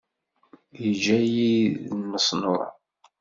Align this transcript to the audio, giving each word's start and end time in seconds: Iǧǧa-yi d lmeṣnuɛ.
Iǧǧa-yi 0.87 1.55
d 1.85 1.89
lmeṣnuɛ. 1.99 2.61